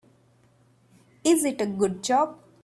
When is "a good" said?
1.61-2.01